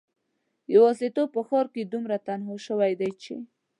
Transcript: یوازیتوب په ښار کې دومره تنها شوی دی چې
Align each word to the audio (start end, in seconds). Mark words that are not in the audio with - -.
یوازیتوب 0.75 1.27
په 1.35 1.41
ښار 1.47 1.65
کې 1.73 1.81
دومره 1.91 2.17
تنها 2.27 2.55
شوی 2.65 2.93
دی 2.99 3.11
چې 3.23 3.35